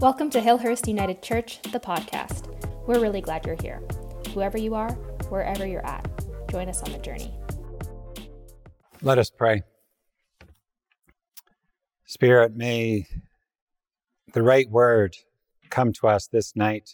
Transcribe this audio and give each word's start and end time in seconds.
Welcome 0.00 0.30
to 0.30 0.40
Hillhurst 0.40 0.86
United 0.86 1.22
Church, 1.22 1.60
the 1.72 1.80
podcast. 1.80 2.46
We're 2.86 3.00
really 3.00 3.20
glad 3.20 3.44
you're 3.44 3.56
here. 3.60 3.82
Whoever 4.32 4.56
you 4.56 4.76
are, 4.76 4.92
wherever 5.28 5.66
you're 5.66 5.84
at, 5.84 6.08
join 6.52 6.68
us 6.68 6.84
on 6.84 6.92
the 6.92 7.00
journey. 7.00 7.34
Let 9.02 9.18
us 9.18 9.28
pray. 9.28 9.64
Spirit, 12.06 12.54
may 12.54 13.06
the 14.34 14.44
right 14.44 14.70
word 14.70 15.16
come 15.68 15.92
to 15.94 16.06
us 16.06 16.28
this 16.28 16.54
night. 16.54 16.90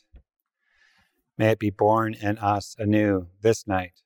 May 1.36 1.50
it 1.50 1.58
be 1.58 1.68
born 1.68 2.14
in 2.14 2.38
us 2.38 2.74
anew 2.78 3.26
this 3.42 3.66
night. 3.66 4.00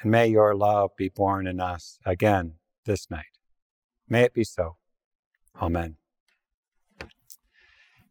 And 0.00 0.10
may 0.10 0.26
your 0.26 0.54
love 0.54 0.92
be 0.96 1.10
born 1.10 1.46
in 1.46 1.60
us 1.60 1.98
again 2.06 2.54
this 2.86 3.10
night. 3.10 3.36
May 4.08 4.22
it 4.22 4.32
be 4.32 4.42
so. 4.42 4.76
Amen. 5.60 5.96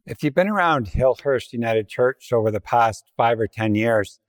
If 0.07 0.21
you've 0.21 0.35
been 0.35 0.49
around 0.49 0.85
Hillhurst 0.85 1.51
United 1.51 1.87
Church 1.87 2.31
over 2.31 2.51
the 2.51 2.61
past 2.61 3.11
five 3.17 3.39
or 3.39 3.47
10 3.47 3.73
years, 3.73 4.19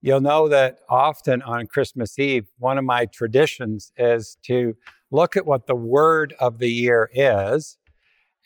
you'll 0.00 0.20
know 0.20 0.46
that 0.46 0.78
often 0.88 1.42
on 1.42 1.66
Christmas 1.66 2.16
Eve, 2.16 2.46
one 2.58 2.78
of 2.78 2.84
my 2.84 3.06
traditions 3.06 3.90
is 3.96 4.38
to 4.44 4.76
look 5.10 5.36
at 5.36 5.46
what 5.46 5.66
the 5.66 5.74
word 5.74 6.32
of 6.38 6.58
the 6.58 6.70
year 6.70 7.10
is 7.12 7.76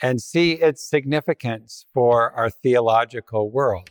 and 0.00 0.22
see 0.22 0.52
its 0.52 0.88
significance 0.88 1.84
for 1.92 2.32
our 2.32 2.48
theological 2.48 3.50
world. 3.50 3.90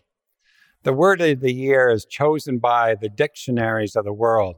The 0.81 0.93
word 0.93 1.21
of 1.21 1.41
the 1.41 1.53
year 1.53 1.91
is 1.91 2.05
chosen 2.05 2.57
by 2.57 2.95
the 2.95 3.07
dictionaries 3.07 3.95
of 3.95 4.03
the 4.03 4.13
world 4.13 4.55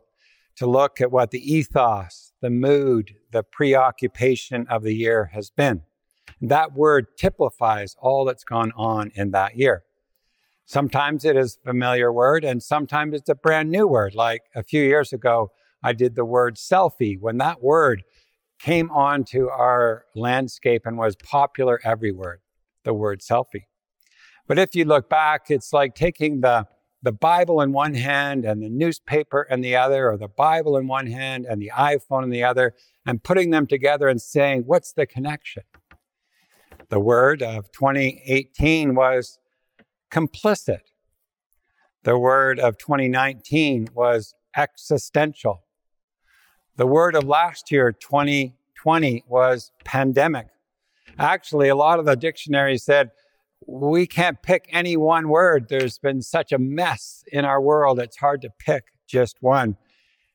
to 0.56 0.66
look 0.66 1.02
at 1.02 1.12
what 1.12 1.32
the 1.32 1.54
ethos, 1.54 2.32
the 2.40 2.50
mood, 2.50 3.16
the 3.32 3.44
preoccupation 3.44 4.68
of 4.70 4.84
the 4.84 4.96
year 4.96 5.32
has 5.34 5.50
been. 5.50 5.82
That 6.42 6.74
word 6.74 7.18
typifies 7.18 7.96
all 8.00 8.26
that's 8.26 8.44
gone 8.44 8.72
on 8.76 9.12
in 9.16 9.32
that 9.32 9.58
year. 9.58 9.84
Sometimes 10.66 11.24
it 11.24 11.38
is 11.38 11.58
a 11.58 11.70
familiar 11.70 12.12
word 12.12 12.44
and 12.44 12.62
sometimes 12.62 13.14
it's 13.14 13.30
a 13.30 13.36
brand 13.36 13.70
new 13.70 13.88
word. 13.88 14.16
Like 14.16 14.42
a 14.56 14.64
few 14.64 14.82
years 14.82 15.14
ago, 15.14 15.52
I 15.84 15.94
did 15.94 16.16
the 16.16 16.26
word 16.26 16.56
selfie. 16.56 17.20
When 17.20 17.38
that 17.38 17.62
word 17.62 18.04
came 18.60 18.90
onto 18.90 19.48
our 19.48 20.06
landscape 20.16 20.84
and 20.86 20.98
was 20.98 21.16
popular 21.16 21.80
everywhere, 21.84 22.42
the 22.84 22.94
word 22.94 23.22
selfie. 23.22 23.66
But 24.48 24.60
if 24.60 24.76
you 24.76 24.86
look 24.86 25.10
back, 25.10 25.50
it's 25.50 25.74
like 25.74 25.96
taking 25.96 26.42
the, 26.42 26.68
the 27.02 27.12
Bible 27.12 27.62
in 27.62 27.72
one 27.72 27.94
hand 27.94 28.46
and 28.46 28.62
the 28.62 28.70
newspaper 28.70 29.44
in 29.44 29.62
the 29.62 29.76
other, 29.76 30.10
or 30.10 30.18
the 30.18 30.28
Bible 30.28 30.78
in 30.78 30.88
one 30.88 31.08
hand 31.08 31.46
and 31.46 31.62
the 31.62 31.72
iPhone 31.76 32.24
in 32.24 32.30
the 32.30 32.44
other, 32.44 32.74
and 33.06 33.24
putting 33.24 33.52
them 33.52 33.68
together 33.68 34.08
and 34.08 34.22
saying, 34.22 34.64
what's 34.66 34.94
the 34.94 35.06
connection? 35.06 35.64
The 36.90 37.00
word 37.00 37.42
of 37.42 37.72
2018 37.72 38.96
was 38.96 39.40
complicit. 40.12 40.82
The 42.04 42.18
word 42.18 42.60
of 42.60 42.78
2019 42.78 43.90
was 43.94 44.36
existential. 44.56 45.64
The 46.78 46.86
word 46.86 47.16
of 47.16 47.24
last 47.24 47.72
year, 47.72 47.92
2020, 47.92 49.24
was 49.28 49.72
pandemic. 49.84 50.48
Actually, 51.18 51.70
a 51.70 51.76
lot 51.76 52.00
of 52.00 52.06
the 52.06 52.16
dictionaries 52.16 52.84
said 52.84 53.12
we 53.66 54.06
can't 54.06 54.42
pick 54.44 54.68
any 54.72 54.96
one 54.96 55.30
word. 55.30 55.68
There's 55.70 55.98
been 55.98 56.22
such 56.22 56.52
a 56.52 56.60
mess 56.60 57.24
in 57.32 57.46
our 57.46 57.62
world, 57.62 58.00
it's 58.00 58.18
hard 58.18 58.42
to 58.42 58.50
pick 58.60 58.84
just 59.08 59.38
one. 59.42 59.78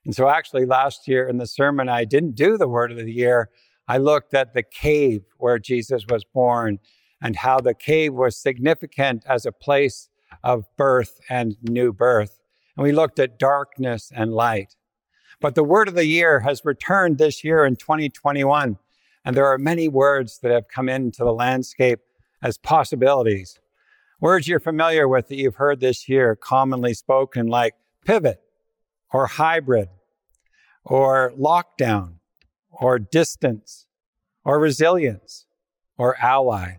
And 0.04 0.14
so, 0.14 0.28
actually, 0.28 0.64
last 0.64 1.06
year 1.06 1.28
in 1.28 1.36
the 1.36 1.46
sermon, 1.46 1.88
I 1.88 2.04
didn't 2.04 2.34
do 2.34 2.56
the 2.56 2.68
word 2.68 2.90
of 2.90 2.96
the 2.96 3.12
year. 3.12 3.50
I 3.90 3.96
looked 3.96 4.34
at 4.34 4.54
the 4.54 4.62
cave 4.62 5.24
where 5.38 5.58
Jesus 5.58 6.04
was 6.08 6.22
born 6.22 6.78
and 7.20 7.34
how 7.34 7.58
the 7.58 7.74
cave 7.74 8.14
was 8.14 8.40
significant 8.40 9.24
as 9.26 9.44
a 9.44 9.50
place 9.50 10.08
of 10.44 10.64
birth 10.76 11.18
and 11.28 11.56
new 11.60 11.92
birth. 11.92 12.38
And 12.76 12.84
we 12.84 12.92
looked 12.92 13.18
at 13.18 13.36
darkness 13.36 14.12
and 14.14 14.32
light. 14.32 14.76
But 15.40 15.56
the 15.56 15.64
word 15.64 15.88
of 15.88 15.96
the 15.96 16.06
year 16.06 16.38
has 16.38 16.64
returned 16.64 17.18
this 17.18 17.42
year 17.42 17.64
in 17.64 17.74
2021. 17.74 18.78
And 19.24 19.36
there 19.36 19.46
are 19.46 19.58
many 19.58 19.88
words 19.88 20.38
that 20.38 20.52
have 20.52 20.68
come 20.68 20.88
into 20.88 21.24
the 21.24 21.34
landscape 21.34 21.98
as 22.44 22.58
possibilities. 22.58 23.58
Words 24.20 24.46
you're 24.46 24.60
familiar 24.60 25.08
with 25.08 25.26
that 25.26 25.36
you've 25.36 25.56
heard 25.56 25.80
this 25.80 26.08
year 26.08 26.36
commonly 26.36 26.94
spoken, 26.94 27.48
like 27.48 27.74
pivot 28.04 28.40
or 29.12 29.26
hybrid 29.26 29.88
or 30.84 31.32
lockdown 31.36 32.20
or 32.80 32.98
distance 32.98 33.86
or 34.44 34.58
resilience 34.58 35.46
or 35.96 36.16
ally? 36.20 36.76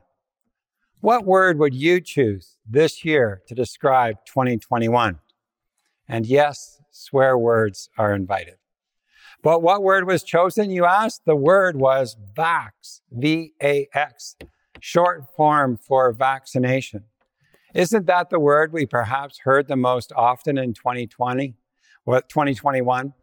What 0.99 1.25
word 1.25 1.57
would 1.57 1.73
you 1.73 1.99
choose 1.99 2.57
this 2.69 3.03
year 3.03 3.41
to 3.47 3.55
describe 3.55 4.17
2021? 4.25 5.19
And 6.07 6.25
yes, 6.25 6.79
swear 6.91 7.38
words 7.38 7.89
are 7.97 8.13
invited. 8.13 8.55
But 9.44 9.63
what 9.63 9.81
word 9.81 10.05
was 10.05 10.23
chosen, 10.23 10.69
you 10.69 10.85
asked? 10.85 11.23
The 11.25 11.35
word 11.35 11.75
was 11.75 12.16
vax, 12.38 13.01
V 13.11 13.53
A 13.63 13.88
X, 13.93 14.35
short 14.79 15.25
form 15.35 15.78
for 15.78 16.11
vaccination. 16.11 17.05
Isn't 17.73 18.05
that 18.05 18.29
the 18.29 18.39
word 18.39 18.73
we 18.73 18.85
perhaps 18.85 19.39
heard 19.39 19.67
the 19.67 19.75
most 19.75 20.11
often 20.16 20.57
in 20.57 20.73
2020? 20.73 21.55
What 22.03 22.29
2021? 22.29 23.13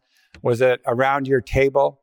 Was 0.41 0.59
it 0.59 0.81
around 0.85 1.27
your 1.27 1.41
table? 1.41 2.01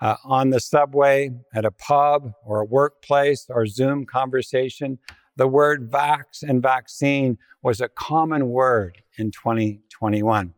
Uh, 0.00 0.16
on 0.24 0.50
the 0.50 0.60
subway, 0.60 1.30
at 1.54 1.64
a 1.64 1.70
pub, 1.70 2.32
or 2.44 2.60
a 2.60 2.64
workplace, 2.64 3.46
or 3.48 3.66
Zoom 3.66 4.06
conversation, 4.06 4.98
the 5.36 5.48
word 5.48 5.90
vax 5.90 6.42
and 6.42 6.62
vaccine 6.62 7.38
was 7.62 7.80
a 7.80 7.88
common 7.88 8.48
word 8.48 9.02
in 9.18 9.30
2021. 9.30 10.54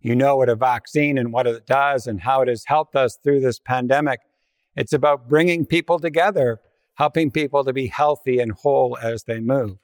You 0.00 0.14
know 0.14 0.36
what 0.36 0.48
a 0.48 0.54
vaccine 0.54 1.18
and 1.18 1.32
what 1.32 1.46
it 1.46 1.66
does 1.66 2.06
and 2.06 2.20
how 2.20 2.42
it 2.42 2.48
has 2.48 2.64
helped 2.64 2.94
us 2.94 3.18
through 3.22 3.40
this 3.40 3.58
pandemic. 3.58 4.20
It's 4.76 4.92
about 4.92 5.28
bringing 5.28 5.66
people 5.66 5.98
together, 5.98 6.60
helping 6.94 7.30
people 7.30 7.64
to 7.64 7.72
be 7.72 7.88
healthy 7.88 8.38
and 8.38 8.52
whole 8.52 8.96
as 9.02 9.24
they 9.24 9.40
move. 9.40 9.78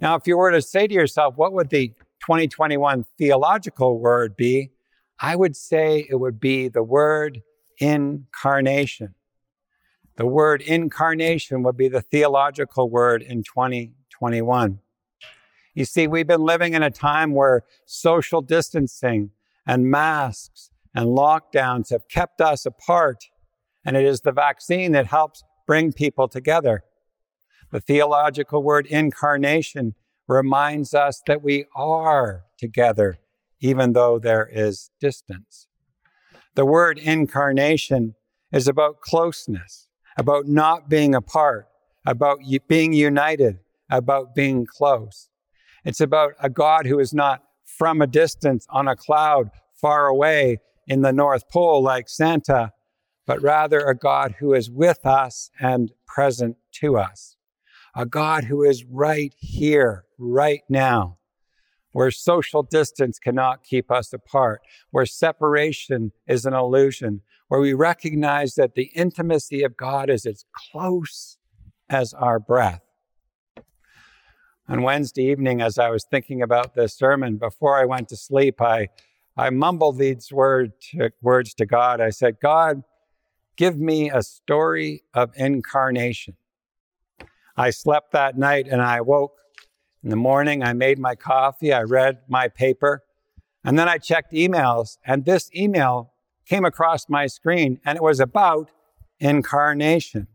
Now, 0.00 0.16
if 0.16 0.26
you 0.26 0.36
were 0.36 0.50
to 0.50 0.60
say 0.60 0.88
to 0.88 0.94
yourself, 0.94 1.36
what 1.36 1.52
would 1.52 1.70
the 1.70 1.88
2021 2.20 3.04
theological 3.16 4.00
word 4.00 4.36
be? 4.36 4.71
I 5.24 5.36
would 5.36 5.54
say 5.54 6.04
it 6.10 6.16
would 6.16 6.40
be 6.40 6.66
the 6.66 6.82
word 6.82 7.42
incarnation. 7.78 9.14
The 10.16 10.26
word 10.26 10.60
incarnation 10.60 11.62
would 11.62 11.76
be 11.76 11.86
the 11.86 12.02
theological 12.02 12.90
word 12.90 13.22
in 13.22 13.44
2021. 13.44 14.80
You 15.74 15.84
see, 15.84 16.08
we've 16.08 16.26
been 16.26 16.42
living 16.42 16.74
in 16.74 16.82
a 16.82 16.90
time 16.90 17.34
where 17.34 17.62
social 17.86 18.42
distancing 18.42 19.30
and 19.64 19.88
masks 19.88 20.70
and 20.92 21.06
lockdowns 21.06 21.90
have 21.90 22.08
kept 22.08 22.40
us 22.40 22.66
apart, 22.66 23.30
and 23.84 23.96
it 23.96 24.04
is 24.04 24.22
the 24.22 24.32
vaccine 24.32 24.90
that 24.92 25.06
helps 25.06 25.44
bring 25.68 25.92
people 25.92 26.26
together. 26.26 26.82
The 27.70 27.80
theological 27.80 28.60
word 28.64 28.86
incarnation 28.86 29.94
reminds 30.26 30.94
us 30.94 31.22
that 31.28 31.42
we 31.42 31.66
are 31.76 32.42
together 32.58 33.18
even 33.62 33.92
though 33.94 34.18
there 34.18 34.48
is 34.52 34.90
distance. 35.00 35.68
The 36.54 36.66
word 36.66 36.98
incarnation 36.98 38.14
is 38.52 38.68
about 38.68 39.00
closeness, 39.00 39.88
about 40.18 40.46
not 40.46 40.90
being 40.90 41.14
apart, 41.14 41.68
about 42.04 42.40
being 42.68 42.92
united, 42.92 43.60
about 43.88 44.34
being 44.34 44.66
close. 44.66 45.30
It's 45.84 46.00
about 46.00 46.32
a 46.40 46.50
God 46.50 46.86
who 46.86 46.98
is 46.98 47.14
not 47.14 47.42
from 47.64 48.02
a 48.02 48.06
distance 48.06 48.66
on 48.68 48.88
a 48.88 48.96
cloud 48.96 49.50
far 49.80 50.08
away 50.08 50.58
in 50.86 51.02
the 51.02 51.12
North 51.12 51.48
Pole 51.48 51.82
like 51.82 52.08
Santa, 52.08 52.72
but 53.26 53.40
rather 53.40 53.78
a 53.80 53.96
God 53.96 54.34
who 54.40 54.52
is 54.54 54.68
with 54.68 55.06
us 55.06 55.50
and 55.60 55.92
present 56.06 56.56
to 56.72 56.96
us. 56.96 57.36
A 57.94 58.06
God 58.06 58.44
who 58.44 58.64
is 58.64 58.84
right 58.84 59.32
here, 59.38 60.04
right 60.18 60.62
now, 60.68 61.18
where 61.92 62.10
social 62.10 62.62
distance 62.62 63.18
cannot 63.18 63.64
keep 63.64 63.90
us 63.90 64.12
apart, 64.12 64.62
where 64.90 65.06
separation 65.06 66.12
is 66.26 66.44
an 66.44 66.54
illusion, 66.54 67.20
where 67.48 67.60
we 67.60 67.74
recognize 67.74 68.54
that 68.54 68.74
the 68.74 68.90
intimacy 68.94 69.62
of 69.62 69.76
God 69.76 70.10
is 70.10 70.26
as 70.26 70.44
close 70.70 71.36
as 71.88 72.14
our 72.14 72.38
breath. 72.38 72.80
On 74.68 74.82
Wednesday 74.82 75.24
evening, 75.24 75.60
as 75.60 75.78
I 75.78 75.90
was 75.90 76.04
thinking 76.04 76.40
about 76.40 76.74
this 76.74 76.96
sermon, 76.96 77.36
before 77.36 77.78
I 77.78 77.84
went 77.84 78.08
to 78.08 78.16
sleep, 78.16 78.62
I, 78.62 78.88
I 79.36 79.50
mumbled 79.50 79.98
these 79.98 80.32
word 80.32 80.72
to, 80.92 81.10
words 81.20 81.52
to 81.54 81.66
God. 81.66 82.00
I 82.00 82.10
said, 82.10 82.40
God, 82.40 82.82
give 83.56 83.78
me 83.78 84.10
a 84.10 84.22
story 84.22 85.02
of 85.12 85.30
incarnation. 85.36 86.36
I 87.56 87.70
slept 87.70 88.12
that 88.12 88.38
night 88.38 88.66
and 88.66 88.80
I 88.80 89.02
woke 89.02 89.34
in 90.02 90.10
the 90.10 90.16
morning, 90.16 90.62
I 90.62 90.72
made 90.72 90.98
my 90.98 91.14
coffee, 91.14 91.72
I 91.72 91.82
read 91.82 92.22
my 92.28 92.48
paper, 92.48 93.04
and 93.64 93.78
then 93.78 93.88
I 93.88 93.98
checked 93.98 94.32
emails, 94.32 94.98
and 95.06 95.24
this 95.24 95.48
email 95.54 96.12
came 96.46 96.64
across 96.64 97.08
my 97.08 97.26
screen, 97.26 97.80
and 97.84 97.96
it 97.96 98.02
was 98.02 98.18
about 98.18 98.70
incarnation. 99.20 100.26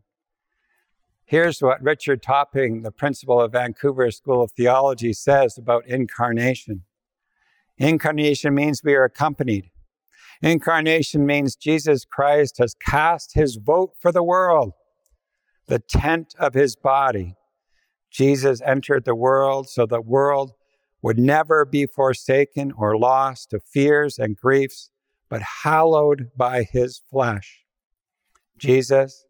Here's 1.26 1.60
what 1.60 1.82
Richard 1.82 2.22
Topping, 2.22 2.82
the 2.82 2.90
principal 2.90 3.38
of 3.38 3.52
Vancouver 3.52 4.10
School 4.10 4.42
of 4.42 4.52
Theology, 4.52 5.12
says 5.12 5.58
about 5.58 5.86
incarnation. 5.86 6.84
Incarnation 7.76 8.54
means 8.54 8.82
we 8.82 8.94
are 8.94 9.04
accompanied. 9.04 9.70
Incarnation 10.40 11.26
means 11.26 11.54
Jesus 11.54 12.06
Christ 12.06 12.56
has 12.58 12.74
cast 12.74 13.34
his 13.34 13.56
vote 13.56 13.92
for 14.00 14.10
the 14.10 14.22
world, 14.22 14.72
the 15.66 15.78
tent 15.78 16.34
of 16.38 16.54
his 16.54 16.76
body. 16.76 17.34
Jesus 18.10 18.60
entered 18.62 19.04
the 19.04 19.14
world 19.14 19.68
so 19.68 19.86
the 19.86 20.00
world 20.00 20.52
would 21.02 21.18
never 21.18 21.64
be 21.64 21.86
forsaken 21.86 22.72
or 22.76 22.98
lost 22.98 23.50
to 23.50 23.60
fears 23.60 24.18
and 24.18 24.36
griefs, 24.36 24.90
but 25.28 25.42
hallowed 25.62 26.30
by 26.36 26.64
his 26.64 27.00
flesh. 27.10 27.64
Jesus, 28.56 29.24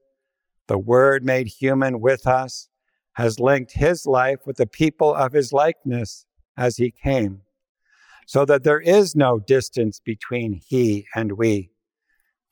the 0.67 0.79
Word 0.79 1.25
made 1.25 1.49
human 1.49 2.01
with 2.01 2.27
us, 2.27 2.69
has 3.15 3.41
linked 3.41 3.73
his 3.73 4.07
life 4.07 4.39
with 4.47 4.57
the 4.57 4.67
people 4.67 5.15
of 5.15 5.33
his 5.33 5.53
likeness 5.53 6.25
as 6.57 6.77
he 6.77 6.91
came, 6.91 7.43
so 8.27 8.45
that 8.45 8.63
there 8.63 8.81
is 8.81 9.17
no 9.17 9.39
distance 9.39 10.01
between 10.03 10.61
he 10.67 11.07
and 11.15 11.33
we. 11.33 11.71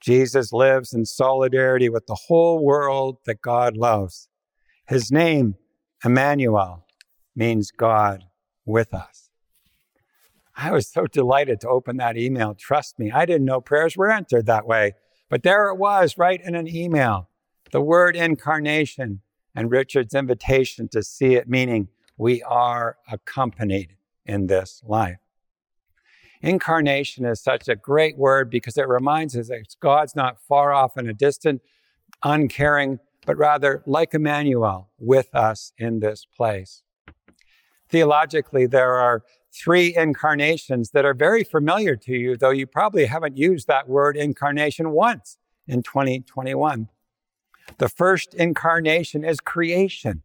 Jesus 0.01 0.53
lives 0.53 0.93
in 0.93 1.05
solidarity 1.07 1.89
with 1.89 2.07
the 2.07 2.19
whole 2.27 2.65
world 2.65 3.19
that 3.27 3.41
God 3.41 3.77
loves. 3.77 4.29
His 4.89 5.11
name, 5.11 5.55
Emmanuel, 6.05 6.87
means 7.35 7.71
God 7.71 8.25
with 8.65 8.95
us. 8.95 9.31
I 10.57 10.73
was 10.73 10.89
so 10.89 11.07
delighted 11.07 11.61
to 11.61 11.69
open 11.69 11.99
that 11.99 12.17
email. 12.17 12.55
Trust 12.55 12.99
me, 12.99 13.11
I 13.11 13.27
didn't 13.27 13.45
know 13.45 13.61
prayers 13.61 13.97
were 13.97 14.11
entered 14.11 14.47
that 14.47 14.67
way. 14.67 14.95
But 15.29 15.43
there 15.43 15.69
it 15.69 15.77
was, 15.77 16.17
right 16.17 16.41
in 16.43 16.55
an 16.55 16.69
email. 16.69 17.29
The 17.73 17.81
word 17.81 18.17
incarnation 18.17 19.21
and 19.55 19.71
Richard's 19.71 20.15
invitation 20.15 20.89
to 20.89 21.03
see 21.03 21.35
it, 21.35 21.49
meaning 21.49 21.89
we 22.17 22.43
are 22.43 22.97
accompanied 23.11 23.97
in 24.25 24.47
this 24.47 24.83
life. 24.87 25.19
Incarnation 26.43 27.25
is 27.25 27.41
such 27.41 27.69
a 27.69 27.77
great 27.77 28.17
word 28.17 28.51
because 28.51 28.77
it 28.77 28.89
reminds 28.89 29.37
us 29.37 29.49
that 29.49 29.75
God's 29.81 30.15
not 30.15 30.41
far 30.41 30.73
off 30.73 30.97
in 30.97 31.09
a 31.09 31.15
distant, 31.15 31.63
uncaring, 32.23 32.99
but 33.27 33.37
rather 33.37 33.83
like 33.85 34.15
Emmanuel 34.15 34.89
with 34.99 35.35
us 35.35 35.73
in 35.77 36.01
this 36.01 36.25
place. 36.25 36.83
Theologically, 37.89 38.67
there 38.67 38.95
are 38.95 39.23
three 39.53 39.95
incarnations 39.95 40.91
that 40.91 41.05
are 41.05 41.15
very 41.15 41.45
familiar 41.45 41.97
to 41.97 42.13
you, 42.13 42.37
though 42.37 42.51
you 42.51 42.67
probably 42.67 43.07
haven't 43.07 43.37
used 43.37 43.67
that 43.67 43.89
word 43.89 44.17
incarnation 44.17 44.91
once 44.91 45.37
in 45.67 45.83
2021. 45.83 46.89
The 47.79 47.89
first 47.89 48.35
incarnation 48.35 49.25
is 49.25 49.41
creation. 49.41 50.23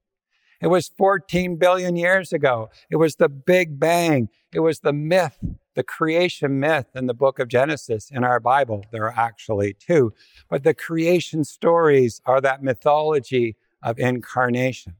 It 0.61 0.67
was 0.67 0.89
14 0.97 1.55
billion 1.55 1.95
years 1.95 2.31
ago. 2.31 2.69
It 2.89 2.97
was 2.97 3.15
the 3.15 3.29
Big 3.29 3.79
Bang. 3.79 4.29
It 4.53 4.59
was 4.59 4.81
the 4.81 4.93
myth, 4.93 5.37
the 5.75 5.83
creation 5.83 6.59
myth 6.59 6.87
in 6.93 7.07
the 7.07 7.13
book 7.13 7.39
of 7.39 7.47
Genesis 7.47 8.11
in 8.11 8.23
our 8.23 8.39
Bible. 8.39 8.85
There 8.91 9.05
are 9.05 9.17
actually 9.17 9.73
two. 9.73 10.13
But 10.49 10.63
the 10.63 10.73
creation 10.73 11.43
stories 11.43 12.21
are 12.25 12.41
that 12.41 12.61
mythology 12.61 13.55
of 13.81 13.99
incarnation. 13.99 14.95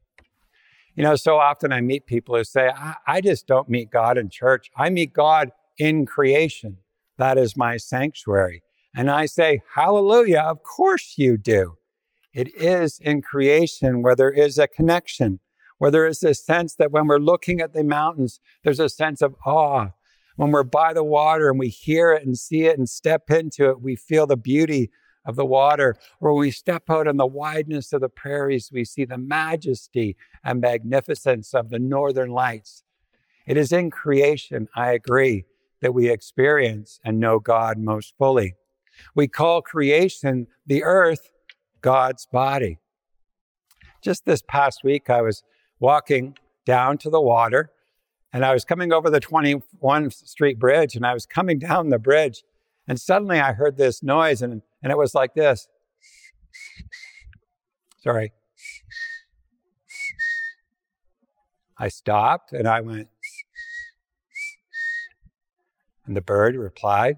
You 0.96 1.04
know, 1.04 1.16
so 1.16 1.38
often 1.38 1.72
I 1.72 1.80
meet 1.80 2.06
people 2.06 2.36
who 2.36 2.44
say, 2.44 2.68
I, 2.68 2.96
I 3.06 3.20
just 3.20 3.46
don't 3.46 3.68
meet 3.68 3.90
God 3.90 4.18
in 4.18 4.28
church. 4.28 4.70
I 4.76 4.90
meet 4.90 5.12
God 5.12 5.52
in 5.78 6.04
creation. 6.06 6.78
That 7.18 7.38
is 7.38 7.56
my 7.56 7.76
sanctuary. 7.76 8.62
And 8.94 9.10
I 9.10 9.26
say, 9.26 9.62
Hallelujah, 9.74 10.40
of 10.40 10.62
course 10.62 11.14
you 11.16 11.38
do. 11.38 11.76
It 12.34 12.54
is 12.54 12.98
in 12.98 13.22
creation 13.22 14.02
where 14.02 14.16
there 14.16 14.30
is 14.30 14.58
a 14.58 14.66
connection, 14.66 15.40
where 15.82 15.90
there 15.90 16.06
is 16.06 16.20
this 16.20 16.46
sense 16.46 16.76
that 16.76 16.92
when 16.92 17.08
we're 17.08 17.18
looking 17.18 17.60
at 17.60 17.72
the 17.72 17.82
mountains, 17.82 18.38
there's 18.62 18.78
a 18.78 18.88
sense 18.88 19.20
of 19.20 19.34
awe. 19.44 19.88
When 20.36 20.52
we're 20.52 20.62
by 20.62 20.92
the 20.92 21.02
water 21.02 21.50
and 21.50 21.58
we 21.58 21.70
hear 21.70 22.12
it 22.12 22.24
and 22.24 22.38
see 22.38 22.66
it 22.66 22.78
and 22.78 22.88
step 22.88 23.32
into 23.32 23.68
it, 23.68 23.82
we 23.82 23.96
feel 23.96 24.28
the 24.28 24.36
beauty 24.36 24.92
of 25.24 25.34
the 25.34 25.44
water, 25.44 25.96
or 26.20 26.34
when 26.34 26.42
we 26.42 26.52
step 26.52 26.88
out 26.88 27.08
in 27.08 27.16
the 27.16 27.26
wideness 27.26 27.92
of 27.92 28.00
the 28.00 28.08
prairies, 28.08 28.70
we 28.72 28.84
see 28.84 29.04
the 29.04 29.18
majesty 29.18 30.16
and 30.44 30.60
magnificence 30.60 31.52
of 31.52 31.70
the 31.70 31.80
northern 31.80 32.30
lights. 32.30 32.84
It 33.44 33.56
is 33.56 33.72
in 33.72 33.90
creation, 33.90 34.68
I 34.76 34.92
agree, 34.92 35.46
that 35.80 35.94
we 35.94 36.08
experience 36.08 37.00
and 37.04 37.18
know 37.18 37.40
God 37.40 37.78
most 37.78 38.14
fully. 38.16 38.54
We 39.16 39.26
call 39.26 39.62
creation 39.62 40.46
the 40.64 40.84
earth 40.84 41.32
God's 41.80 42.24
body. 42.24 42.78
Just 44.00 44.26
this 44.26 44.42
past 44.46 44.84
week, 44.84 45.10
I 45.10 45.22
was 45.22 45.42
walking 45.82 46.36
down 46.64 46.96
to 46.96 47.10
the 47.10 47.20
water 47.20 47.72
and 48.32 48.44
I 48.44 48.54
was 48.54 48.64
coming 48.64 48.92
over 48.92 49.10
the 49.10 49.18
21 49.18 50.10
Street 50.12 50.58
Bridge 50.58 50.94
and 50.94 51.04
I 51.04 51.12
was 51.12 51.26
coming 51.26 51.58
down 51.58 51.88
the 51.88 51.98
bridge 51.98 52.44
and 52.86 53.00
suddenly 53.00 53.40
I 53.40 53.52
heard 53.52 53.76
this 53.76 54.00
noise 54.00 54.42
and, 54.42 54.62
and 54.80 54.92
it 54.92 54.96
was 54.96 55.12
like 55.12 55.34
this. 55.34 55.66
Sorry. 57.98 58.32
I 61.76 61.88
stopped 61.88 62.52
and 62.52 62.68
I 62.68 62.80
went, 62.80 63.08
and 66.06 66.16
the 66.16 66.20
bird 66.20 66.54
replied, 66.54 67.16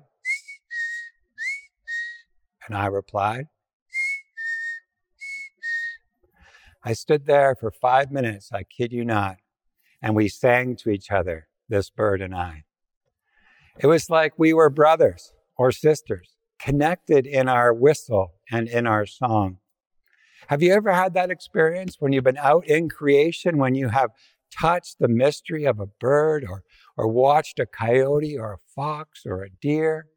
and 2.66 2.74
I 2.74 2.86
replied. 2.86 3.48
I 6.84 6.92
stood 6.92 7.24
there 7.24 7.54
for 7.54 7.70
five 7.70 8.12
minutes, 8.12 8.50
I 8.52 8.62
kid 8.64 8.92
you 8.92 9.06
not, 9.06 9.36
and 10.02 10.14
we 10.14 10.28
sang 10.28 10.76
to 10.76 10.90
each 10.90 11.10
other, 11.10 11.48
this 11.66 11.88
bird 11.88 12.20
and 12.20 12.34
I. 12.34 12.64
It 13.80 13.86
was 13.86 14.10
like 14.10 14.34
we 14.36 14.52
were 14.52 14.68
brothers 14.68 15.32
or 15.56 15.72
sisters, 15.72 16.36
connected 16.58 17.26
in 17.26 17.48
our 17.48 17.72
whistle 17.72 18.34
and 18.52 18.68
in 18.68 18.86
our 18.86 19.06
song. 19.06 19.58
Have 20.48 20.62
you 20.62 20.74
ever 20.74 20.92
had 20.92 21.14
that 21.14 21.30
experience 21.30 21.96
when 21.98 22.12
you've 22.12 22.24
been 22.24 22.36
out 22.36 22.66
in 22.66 22.90
creation, 22.90 23.56
when 23.56 23.74
you 23.74 23.88
have 23.88 24.10
touched 24.52 24.98
the 24.98 25.08
mystery 25.08 25.64
of 25.64 25.80
a 25.80 25.86
bird 25.86 26.44
or, 26.46 26.64
or 26.98 27.08
watched 27.08 27.58
a 27.58 27.66
coyote 27.66 28.36
or 28.36 28.52
a 28.52 28.58
fox 28.74 29.22
or 29.24 29.42
a 29.42 29.48
deer? 29.48 30.08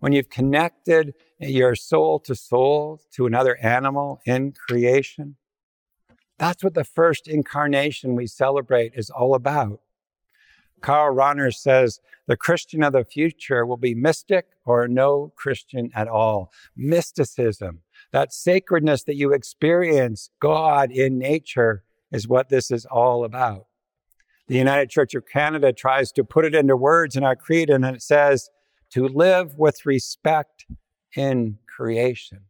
When 0.00 0.12
you've 0.12 0.30
connected 0.30 1.12
your 1.38 1.74
soul 1.74 2.20
to 2.20 2.34
soul 2.34 3.02
to 3.16 3.26
another 3.26 3.58
animal 3.62 4.20
in 4.24 4.52
creation? 4.52 5.36
That's 6.44 6.62
what 6.62 6.74
the 6.74 6.84
first 6.84 7.26
incarnation 7.26 8.14
we 8.14 8.26
celebrate 8.26 8.92
is 8.94 9.08
all 9.08 9.34
about. 9.34 9.80
Karl 10.82 11.16
Rahner 11.16 11.50
says 11.50 12.00
the 12.26 12.36
Christian 12.36 12.82
of 12.82 12.92
the 12.92 13.02
future 13.02 13.64
will 13.64 13.78
be 13.78 13.94
mystic 13.94 14.48
or 14.66 14.86
no 14.86 15.32
Christian 15.36 15.90
at 15.94 16.06
all. 16.06 16.52
Mysticism, 16.76 17.80
that 18.12 18.34
sacredness 18.34 19.04
that 19.04 19.16
you 19.16 19.32
experience 19.32 20.28
God 20.38 20.90
in 20.90 21.16
nature, 21.16 21.82
is 22.12 22.28
what 22.28 22.50
this 22.50 22.70
is 22.70 22.84
all 22.84 23.24
about. 23.24 23.64
The 24.46 24.58
United 24.58 24.90
Church 24.90 25.14
of 25.14 25.26
Canada 25.26 25.72
tries 25.72 26.12
to 26.12 26.24
put 26.24 26.44
it 26.44 26.54
into 26.54 26.76
words 26.76 27.16
in 27.16 27.24
our 27.24 27.36
creed, 27.36 27.70
and 27.70 27.86
it 27.86 28.02
says, 28.02 28.50
to 28.90 29.08
live 29.08 29.54
with 29.56 29.86
respect 29.86 30.66
in 31.16 31.56
creation. 31.74 32.40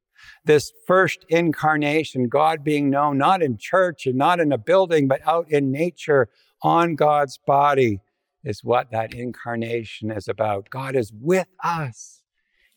This 0.45 0.73
first 0.87 1.25
incarnation, 1.29 2.29
God 2.29 2.63
being 2.63 2.91
known 2.91 3.19
not 3.19 3.43
in 3.43 3.57
church 3.57 4.07
and 4.07 4.17
not 4.17 4.41
in 4.41 4.53
a 4.53 4.59
building, 4.59 5.09
but 5.09 5.27
out 5.27 5.51
in 5.51 5.71
nature 5.71 6.29
on 6.63 6.95
God's 6.95 7.39
body, 7.39 8.01
is 8.45 8.63
what 8.63 8.91
that 8.91 9.15
incarnation 9.15 10.11
is 10.11 10.29
about. 10.29 10.69
God 10.71 10.95
is 10.95 11.13
with 11.13 11.49
us 11.63 12.23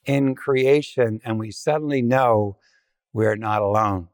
in 0.05 0.33
creation, 0.33 1.19
and 1.25 1.37
we 1.37 1.51
suddenly 1.51 2.01
know 2.01 2.57
we're 3.11 3.35
not 3.35 3.61
alone. 3.61 4.07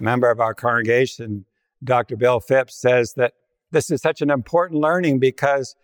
A 0.00 0.02
member 0.02 0.30
of 0.30 0.40
our 0.40 0.54
congregation, 0.54 1.44
Dr. 1.82 2.16
Bill 2.16 2.40
Phipps, 2.40 2.80
says 2.80 3.14
that 3.14 3.34
this 3.70 3.90
is 3.90 4.00
such 4.00 4.22
an 4.22 4.30
important 4.30 4.80
learning 4.80 5.18
because 5.18 5.76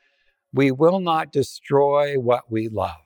we 0.53 0.71
will 0.71 1.01
not 1.01 1.33
destroy 1.33 2.19
what 2.19 2.51
we 2.51 2.69
love. 2.69 3.04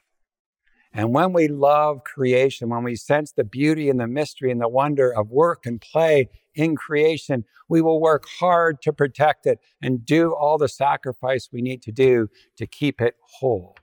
And 0.98 1.14
when 1.14 1.32
we 1.32 1.46
love 1.46 2.02
creation, 2.02 2.70
when 2.70 2.82
we 2.82 2.96
sense 2.96 3.30
the 3.30 3.44
beauty 3.44 3.88
and 3.88 4.00
the 4.00 4.08
mystery 4.08 4.50
and 4.50 4.60
the 4.60 4.68
wonder 4.68 5.16
of 5.16 5.30
work 5.30 5.64
and 5.64 5.80
play 5.80 6.28
in 6.56 6.74
creation, 6.74 7.44
we 7.68 7.80
will 7.80 8.00
work 8.00 8.26
hard 8.40 8.82
to 8.82 8.92
protect 8.92 9.46
it 9.46 9.60
and 9.80 10.04
do 10.04 10.34
all 10.34 10.58
the 10.58 10.68
sacrifice 10.68 11.50
we 11.52 11.62
need 11.62 11.82
to 11.82 11.92
do 11.92 12.28
to 12.56 12.66
keep 12.66 13.00
it 13.00 13.14
whole. 13.20 13.76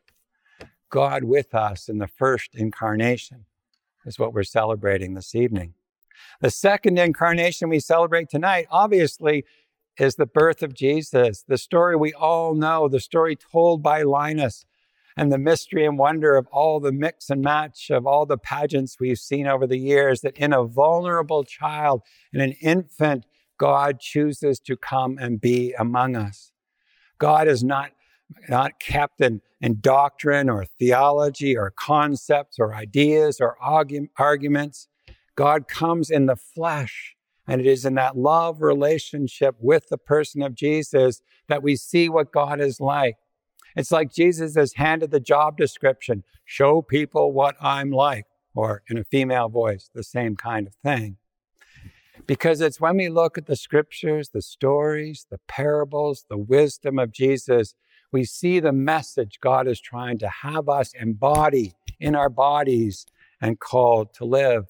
God 0.90 1.24
with 1.24 1.56
us 1.56 1.88
in 1.88 2.00
the 2.00 2.10
first 2.10 2.50
incarnation 2.54 3.46
is 4.06 4.20
what 4.20 4.34
we're 4.34 4.44
celebrating 4.44 5.14
this 5.14 5.34
evening. 5.34 5.74
The 6.42 6.52
second 6.52 7.00
incarnation 7.00 7.70
we 7.70 7.80
celebrate 7.80 8.28
tonight, 8.28 8.68
obviously, 8.70 9.46
is 9.98 10.16
the 10.16 10.26
birth 10.26 10.62
of 10.62 10.74
Jesus, 10.74 11.46
the 11.48 11.58
story 11.58 11.96
we 11.96 12.12
all 12.12 12.56
know, 12.56 12.90
the 12.90 13.00
story 13.00 13.38
told 13.38 13.82
by 13.82 14.02
Linus 14.02 14.66
and 15.18 15.32
the 15.32 15.38
mystery 15.38 15.86
and 15.86 15.98
wonder 15.98 16.36
of 16.36 16.48
all 16.48 16.80
the 16.80 16.92
mix 16.92 17.30
and 17.30 17.42
match 17.42 17.90
of 17.90 18.06
all 18.06 18.26
the 18.26 18.38
pageants 18.38 18.98
we've 19.00 19.18
seen 19.18 19.48
over 19.48 19.66
the 19.66 19.78
years 19.78 20.22
that 20.22 20.38
in 20.38 20.54
a 20.54 20.64
vulnerable 20.64 21.44
child, 21.44 22.02
in 22.34 22.42
an 22.42 22.54
infant, 22.62 23.26
God 23.58 24.00
chooses 24.00 24.60
to 24.62 24.76
come 24.76 25.18
and 25.18 25.40
be 25.40 25.74
among 25.80 26.16
us. 26.16 26.52
God 27.18 27.48
is 27.48 27.64
not, 27.64 27.92
not 28.50 28.80
kept 28.80 29.22
in, 29.22 29.42
in 29.62 29.80
doctrine 29.80 30.50
or 30.50 30.66
theology 30.66 31.56
or 31.56 31.72
concepts 31.72 32.60
or 32.60 32.76
ideas 32.76 33.40
or 33.40 33.56
argu- 33.66 34.10
arguments. 34.18 34.90
God 35.36 35.68
comes 35.68 36.10
in 36.10 36.26
the 36.26 36.36
flesh. 36.36 37.16
And 37.48 37.62
it 37.62 37.68
is 37.68 37.86
in 37.86 37.94
that 37.94 38.18
love 38.18 38.62
relationship 38.62 39.56
with 39.60 39.90
the 39.90 40.00
person 40.00 40.42
of 40.42 40.56
Jesus 40.56 41.22
that 41.48 41.62
we 41.62 41.76
see 41.76 42.10
what 42.10 42.32
God 42.32 42.60
is 42.60 42.80
like. 42.80 43.18
It's 43.76 43.92
like 43.92 44.14
Jesus 44.14 44.56
has 44.56 44.74
handed 44.74 45.12
the 45.12 45.20
job 45.20 45.58
description 45.58 46.24
show 46.46 46.82
people 46.82 47.34
what 47.34 47.56
I'm 47.60 47.92
like, 47.92 48.26
or 48.54 48.84
in 48.88 48.98
a 48.98 49.04
female 49.04 49.50
voice, 49.50 49.90
the 49.94 50.04
same 50.04 50.36
kind 50.36 50.68
of 50.68 50.76
thing. 50.76 51.18
Because 52.28 52.62
it's 52.62 52.80
when 52.80 52.98
we 52.98 53.10
look 53.10 53.38
at 53.38 53.48
the 53.48 53.56
scriptures, 53.56 54.30
the 54.30 54.42
stories, 54.42 55.28
the 55.30 55.40
parables, 55.48 56.26
the 56.30 56.38
wisdom 56.38 56.98
of 56.98 57.12
Jesus, 57.12 57.76
we 58.12 58.24
see 58.24 58.60
the 58.60 58.72
message 58.72 59.40
God 59.42 59.68
is 59.68 59.82
trying 59.82 60.18
to 60.20 60.30
have 60.30 60.70
us 60.70 60.94
embody 60.94 61.74
in 62.00 62.16
our 62.16 62.30
bodies 62.30 63.06
and 63.42 63.60
called 63.60 64.14
to 64.14 64.26
live. 64.26 64.68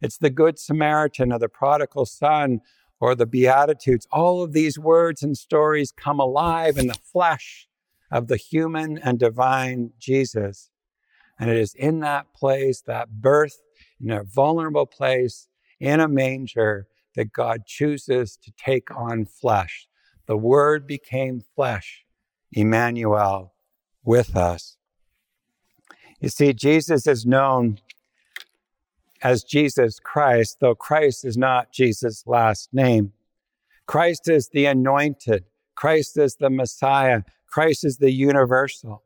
It's 0.00 0.18
the 0.18 0.30
Good 0.30 0.58
Samaritan 0.58 1.32
or 1.32 1.38
the 1.38 1.48
prodigal 1.48 2.06
son 2.06 2.60
or 3.00 3.14
the 3.14 3.26
Beatitudes. 3.26 4.06
All 4.12 4.42
of 4.42 4.52
these 4.52 4.78
words 4.78 5.22
and 5.22 5.36
stories 5.36 5.92
come 5.92 6.20
alive 6.20 6.78
in 6.78 6.86
the 6.86 6.94
flesh 6.94 7.68
of 8.10 8.28
the 8.28 8.36
human 8.36 8.98
and 8.98 9.18
divine 9.18 9.92
Jesus. 9.98 10.70
And 11.38 11.50
it 11.50 11.56
is 11.56 11.74
in 11.74 12.00
that 12.00 12.32
place, 12.32 12.80
that 12.82 13.20
birth, 13.20 13.60
in 14.00 14.10
a 14.10 14.22
vulnerable 14.22 14.86
place, 14.86 15.48
in 15.80 16.00
a 16.00 16.08
manger, 16.08 16.88
that 17.14 17.32
God 17.32 17.66
chooses 17.66 18.36
to 18.42 18.52
take 18.56 18.90
on 18.94 19.26
flesh. 19.26 19.88
The 20.26 20.36
Word 20.36 20.86
became 20.86 21.44
flesh, 21.54 22.04
Emmanuel, 22.52 23.54
with 24.04 24.36
us. 24.36 24.76
You 26.20 26.28
see, 26.28 26.52
Jesus 26.52 27.06
is 27.06 27.26
known 27.26 27.78
as 29.22 29.44
Jesus 29.44 29.98
Christ, 29.98 30.58
though 30.60 30.74
Christ 30.74 31.24
is 31.24 31.36
not 31.36 31.72
Jesus' 31.72 32.24
last 32.26 32.72
name. 32.72 33.12
Christ 33.86 34.28
is 34.28 34.48
the 34.48 34.66
anointed, 34.66 35.44
Christ 35.74 36.18
is 36.18 36.36
the 36.36 36.50
Messiah, 36.50 37.22
Christ 37.46 37.84
is 37.84 37.98
the 37.98 38.12
universal. 38.12 39.02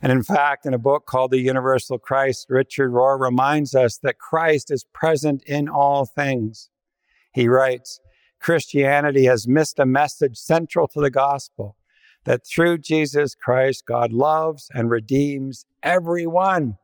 And 0.00 0.12
in 0.12 0.22
fact, 0.22 0.64
in 0.64 0.74
a 0.74 0.78
book 0.78 1.06
called 1.06 1.32
The 1.32 1.40
Universal 1.40 1.98
Christ, 1.98 2.46
Richard 2.48 2.92
Rohr 2.92 3.20
reminds 3.20 3.74
us 3.74 3.98
that 3.98 4.18
Christ 4.18 4.70
is 4.70 4.84
present 4.92 5.42
in 5.44 5.68
all 5.68 6.06
things. 6.06 6.70
He 7.32 7.48
writes, 7.48 8.00
Christianity 8.40 9.24
has 9.24 9.48
missed 9.48 9.78
a 9.78 9.86
message 9.86 10.36
central 10.36 10.86
to 10.88 11.00
the 11.00 11.10
gospel 11.10 11.76
that 12.24 12.46
through 12.46 12.78
Jesus 12.78 13.34
Christ, 13.34 13.84
God 13.86 14.12
loves 14.12 14.70
and 14.72 14.90
redeems 14.90 15.64
everyone 15.82 16.76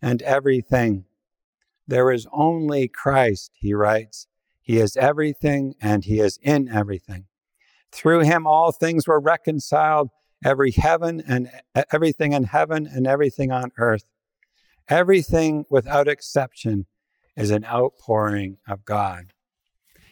and 0.00 0.22
everything. 0.22 1.04
There 1.88 2.10
is 2.12 2.26
only 2.32 2.88
Christ, 2.88 3.52
he 3.54 3.74
writes. 3.74 4.26
He 4.60 4.78
is 4.78 4.96
everything 4.96 5.74
and 5.80 6.04
he 6.04 6.20
is 6.20 6.38
in 6.42 6.68
everything. 6.68 7.26
Through 7.90 8.20
him, 8.20 8.46
all 8.46 8.70
things 8.70 9.06
were 9.06 9.20
reconciled 9.20 10.10
every 10.44 10.72
heaven 10.72 11.22
and 11.26 11.50
everything 11.92 12.32
in 12.32 12.44
heaven 12.44 12.86
and 12.86 13.06
everything 13.06 13.50
on 13.50 13.72
earth. 13.78 14.04
Everything 14.88 15.64
without 15.70 16.08
exception 16.08 16.86
is 17.36 17.50
an 17.50 17.64
outpouring 17.64 18.58
of 18.68 18.84
God. 18.84 19.32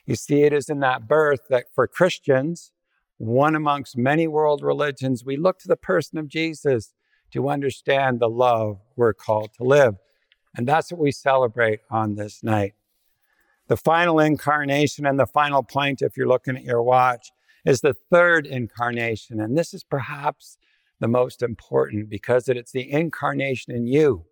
You 0.06 0.16
see, 0.16 0.42
it 0.42 0.52
is 0.52 0.68
in 0.68 0.80
that 0.80 1.06
birth 1.06 1.40
that 1.50 1.66
for 1.74 1.86
Christians, 1.86 2.72
one 3.18 3.54
amongst 3.54 3.96
many 3.96 4.26
world 4.26 4.62
religions, 4.62 5.24
we 5.24 5.36
look 5.36 5.58
to 5.60 5.68
the 5.68 5.76
person 5.76 6.18
of 6.18 6.28
Jesus 6.28 6.92
to 7.32 7.48
understand 7.48 8.18
the 8.18 8.28
love 8.28 8.80
we're 8.96 9.12
called 9.12 9.52
to 9.54 9.64
live. 9.64 9.96
And 10.56 10.66
that's 10.66 10.90
what 10.90 11.00
we 11.00 11.12
celebrate 11.12 11.80
on 11.90 12.14
this 12.14 12.42
night. 12.42 12.74
The 13.68 13.76
final 13.76 14.18
incarnation 14.18 15.06
and 15.06 15.18
the 15.18 15.26
final 15.26 15.62
point, 15.62 16.02
if 16.02 16.16
you're 16.16 16.26
looking 16.26 16.56
at 16.56 16.64
your 16.64 16.82
watch, 16.82 17.30
is 17.64 17.80
the 17.80 17.94
third 18.10 18.46
incarnation. 18.46 19.40
And 19.40 19.56
this 19.56 19.74
is 19.74 19.84
perhaps 19.84 20.58
the 21.00 21.08
most 21.08 21.42
important 21.42 22.08
because 22.08 22.48
it's 22.48 22.72
the 22.72 22.90
incarnation 22.90 23.74
in 23.74 23.86
you, 23.86 24.24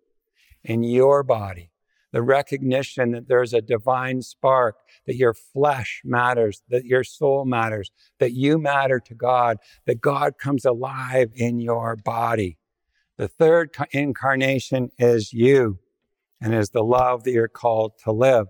in 0.63 0.83
your 0.83 1.23
body, 1.23 1.71
the 2.11 2.21
recognition 2.21 3.11
that 3.11 3.27
there's 3.27 3.53
a 3.53 3.61
divine 3.61 4.21
spark, 4.21 4.77
that 5.05 5.15
your 5.15 5.33
flesh 5.33 6.01
matters, 6.05 6.61
that 6.69 6.85
your 6.85 7.03
soul 7.03 7.45
matters, 7.45 7.91
that 8.19 8.33
you 8.33 8.57
matter 8.57 8.99
to 8.99 9.15
God, 9.15 9.57
that 9.85 10.01
God 10.01 10.37
comes 10.37 10.65
alive 10.65 11.31
in 11.35 11.59
your 11.59 11.95
body. 11.95 12.57
The 13.17 13.27
third 13.27 13.75
incarnation 13.91 14.91
is 14.97 15.33
you 15.33 15.79
and 16.41 16.53
is 16.53 16.69
the 16.69 16.83
love 16.83 17.23
that 17.23 17.31
you're 17.31 17.47
called 17.47 17.93
to 18.03 18.11
live. 18.11 18.47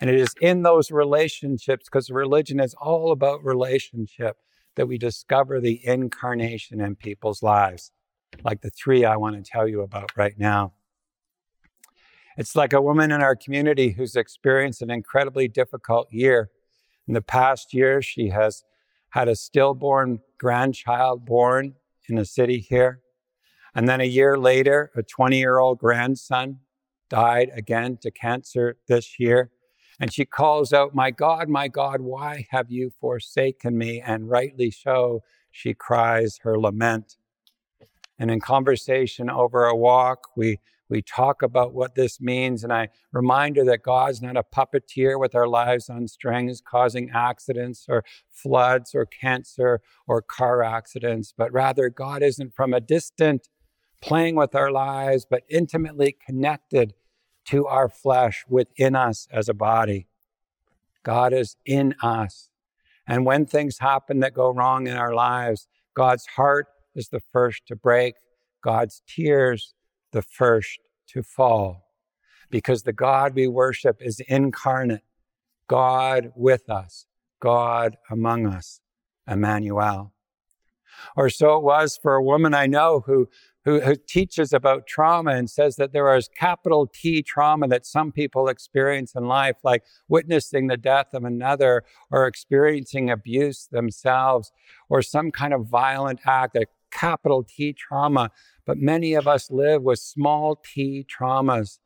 And 0.00 0.10
it 0.10 0.16
is 0.16 0.34
in 0.40 0.62
those 0.62 0.90
relationships, 0.90 1.86
because 1.86 2.10
religion 2.10 2.60
is 2.60 2.74
all 2.74 3.12
about 3.12 3.44
relationship, 3.44 4.36
that 4.76 4.86
we 4.86 4.98
discover 4.98 5.60
the 5.60 5.84
incarnation 5.86 6.80
in 6.80 6.96
people's 6.96 7.42
lives, 7.42 7.92
like 8.44 8.60
the 8.60 8.70
three 8.70 9.04
I 9.04 9.16
want 9.16 9.42
to 9.42 9.50
tell 9.50 9.66
you 9.66 9.80
about 9.80 10.10
right 10.16 10.38
now. 10.38 10.74
It's 12.36 12.54
like 12.54 12.74
a 12.74 12.82
woman 12.82 13.10
in 13.10 13.22
our 13.22 13.34
community 13.34 13.92
who's 13.92 14.14
experienced 14.14 14.82
an 14.82 14.90
incredibly 14.90 15.48
difficult 15.48 16.12
year. 16.12 16.50
In 17.08 17.14
the 17.14 17.22
past 17.22 17.72
year, 17.72 18.02
she 18.02 18.28
has 18.28 18.64
had 19.10 19.28
a 19.28 19.36
stillborn 19.36 20.20
grandchild 20.38 21.24
born 21.24 21.74
in 22.08 22.18
a 22.18 22.26
city 22.26 22.58
here. 22.58 23.00
And 23.74 23.88
then 23.88 24.00
a 24.02 24.04
year 24.04 24.36
later, 24.36 24.90
a 24.94 25.02
20 25.02 25.38
year 25.38 25.58
old 25.58 25.78
grandson 25.78 26.60
died 27.08 27.50
again 27.54 27.98
to 28.02 28.10
cancer 28.10 28.76
this 28.88 29.18
year. 29.18 29.50
And 29.98 30.12
she 30.12 30.24
calls 30.24 30.72
out, 30.72 30.94
My 30.94 31.10
God, 31.10 31.48
my 31.48 31.68
God, 31.68 32.00
why 32.00 32.46
have 32.50 32.70
you 32.70 32.90
forsaken 33.00 33.78
me? 33.78 34.00
And 34.00 34.28
rightly 34.28 34.70
so, 34.70 35.22
she 35.50 35.72
cries 35.72 36.38
her 36.42 36.58
lament. 36.58 37.16
And 38.18 38.30
in 38.30 38.40
conversation 38.40 39.30
over 39.30 39.64
a 39.64 39.76
walk, 39.76 40.28
we, 40.36 40.58
we 40.88 41.02
talk 41.02 41.42
about 41.42 41.74
what 41.74 41.94
this 41.94 42.20
means. 42.20 42.62
And 42.62 42.72
I 42.72 42.88
remind 43.12 43.56
her 43.56 43.64
that 43.64 43.82
God's 43.82 44.22
not 44.22 44.36
a 44.36 44.42
puppeteer 44.42 45.18
with 45.18 45.34
our 45.34 45.48
lives 45.48 45.88
on 45.88 46.08
strings, 46.08 46.62
causing 46.66 47.10
accidents 47.14 47.86
or 47.88 48.04
floods 48.30 48.94
or 48.94 49.06
cancer 49.06 49.80
or 50.06 50.22
car 50.22 50.62
accidents, 50.62 51.32
but 51.36 51.52
rather 51.52 51.88
God 51.88 52.22
isn't 52.22 52.54
from 52.54 52.72
a 52.72 52.80
distant 52.80 53.48
playing 54.02 54.36
with 54.36 54.54
our 54.54 54.70
lives, 54.70 55.26
but 55.28 55.42
intimately 55.48 56.16
connected 56.24 56.94
to 57.46 57.66
our 57.66 57.88
flesh 57.88 58.44
within 58.48 58.94
us 58.94 59.28
as 59.30 59.48
a 59.48 59.54
body. 59.54 60.08
God 61.02 61.32
is 61.32 61.56
in 61.64 61.94
us. 62.02 62.50
And 63.06 63.24
when 63.24 63.46
things 63.46 63.78
happen 63.78 64.20
that 64.20 64.34
go 64.34 64.52
wrong 64.52 64.86
in 64.86 64.96
our 64.96 65.14
lives, 65.14 65.68
God's 65.94 66.26
heart 66.26 66.66
is 66.94 67.08
the 67.08 67.20
first 67.32 67.62
to 67.68 67.76
break, 67.76 68.14
God's 68.62 69.02
tears 69.06 69.74
the 70.12 70.22
first 70.22 70.80
to 71.08 71.22
fall. 71.22 71.84
Because 72.50 72.82
the 72.82 72.92
God 72.92 73.34
we 73.34 73.46
worship 73.46 73.98
is 74.00 74.20
incarnate, 74.28 75.02
God 75.68 76.32
with 76.34 76.68
us, 76.68 77.06
God 77.40 77.96
among 78.10 78.46
us, 78.46 78.80
Emmanuel. 79.28 80.12
Or 81.16 81.28
so 81.28 81.56
it 81.56 81.62
was 81.62 81.98
for 82.00 82.14
a 82.14 82.22
woman 82.22 82.54
I 82.54 82.66
know 82.66 83.04
who 83.06 83.28
who, 83.66 83.80
who 83.80 83.96
teaches 83.96 84.52
about 84.52 84.86
trauma 84.86 85.32
and 85.32 85.50
says 85.50 85.74
that 85.74 85.92
there 85.92 86.14
is 86.16 86.28
capital 86.28 86.86
T 86.86 87.20
trauma 87.20 87.66
that 87.66 87.84
some 87.84 88.12
people 88.12 88.48
experience 88.48 89.16
in 89.16 89.26
life, 89.26 89.56
like 89.64 89.82
witnessing 90.08 90.68
the 90.68 90.76
death 90.76 91.08
of 91.12 91.24
another 91.24 91.82
or 92.10 92.28
experiencing 92.28 93.10
abuse 93.10 93.66
themselves 93.72 94.52
or 94.88 95.02
some 95.02 95.32
kind 95.32 95.52
of 95.52 95.66
violent 95.66 96.20
act, 96.24 96.54
a 96.54 96.66
capital 96.92 97.42
T 97.42 97.72
trauma. 97.72 98.30
But 98.64 98.78
many 98.78 99.14
of 99.14 99.26
us 99.26 99.50
live 99.50 99.82
with 99.82 99.98
small 99.98 100.62
t 100.64 101.04
traumas, 101.04 101.80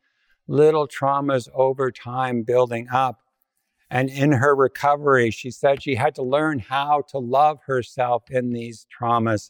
little 0.47 0.87
traumas 0.87 1.49
over 1.51 1.91
time 1.91 2.43
building 2.43 2.89
up. 2.93 3.21
And 3.89 4.07
in 4.07 4.33
her 4.33 4.55
recovery, 4.55 5.31
she 5.31 5.49
said 5.49 5.81
she 5.81 5.95
had 5.95 6.13
to 6.15 6.23
learn 6.23 6.59
how 6.59 7.01
to 7.09 7.17
love 7.17 7.57
herself 7.65 8.29
in 8.29 8.53
these 8.53 8.85
traumas. 8.87 9.49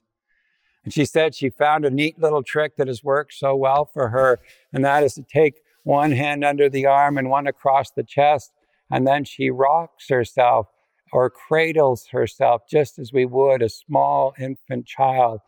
And 0.83 0.93
she 0.93 1.05
said 1.05 1.35
she 1.35 1.49
found 1.49 1.85
a 1.85 1.91
neat 1.91 2.19
little 2.19 2.43
trick 2.43 2.75
that 2.77 2.87
has 2.87 3.03
worked 3.03 3.33
so 3.33 3.55
well 3.55 3.85
for 3.85 4.09
her, 4.09 4.39
and 4.73 4.83
that 4.83 5.03
is 5.03 5.13
to 5.15 5.23
take 5.23 5.61
one 5.83 6.11
hand 6.11 6.43
under 6.43 6.69
the 6.69 6.85
arm 6.85 7.17
and 7.17 7.29
one 7.29 7.47
across 7.47 7.91
the 7.91 8.03
chest, 8.03 8.51
and 8.91 9.05
then 9.05 9.23
she 9.23 9.49
rocks 9.49 10.09
herself 10.09 10.67
or 11.11 11.29
cradles 11.29 12.07
herself 12.11 12.63
just 12.69 12.97
as 12.97 13.11
we 13.11 13.25
would 13.25 13.61
a 13.61 13.69
small 13.69 14.33
infant 14.39 14.85
child. 14.85 15.39